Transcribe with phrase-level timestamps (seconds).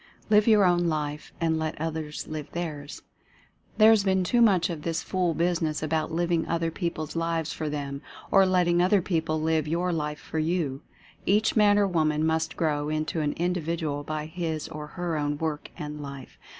[0.31, 3.03] LIVE YOUR OWN LIFE AND LET OTHERS LIVE THEIRS.
[3.77, 7.69] There has been too much of this fool business about living other people's lives for
[7.69, 8.01] them,
[8.31, 10.81] or letting other people live your life for you.
[11.27, 15.69] Each man or woman must grow into an Individual by his or her own work
[15.77, 16.39] and life.